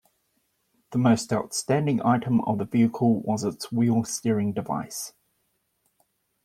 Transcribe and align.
The 0.93 0.97
most 0.97 1.31
outstanding 1.31 2.01
item 2.03 2.41
of 2.45 2.57
the 2.57 2.65
vehicle 2.65 3.21
was 3.21 3.43
its 3.43 3.71
wheel-steering 3.71 4.51
device. 4.51 5.13